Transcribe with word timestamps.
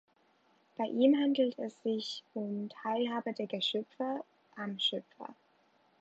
Bei 0.77 0.85
ihm 0.85 1.15
handelt 1.21 1.59
es 1.59 1.79
sich 1.83 2.23
um 2.33 2.69
Teilhabe 2.69 3.33
der 3.33 3.45
Geschöpfe 3.45 4.23
am 4.55 4.79
Schöpfer. 4.79 5.35